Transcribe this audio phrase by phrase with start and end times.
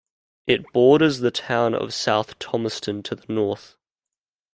[0.47, 3.77] It borders the town of South Thomaston to the north.